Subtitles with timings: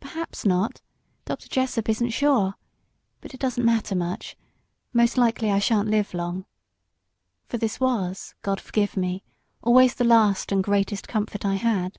[0.00, 0.82] "Perhaps not
[1.24, 1.48] Dr.
[1.48, 2.56] Jessop isn't sure.
[3.22, 4.36] But it doesn't matter much;
[4.92, 6.44] most likely I shan't live long."
[7.48, 9.22] For this was, God forgive me,
[9.62, 11.98] always the last and greatest comfort I had.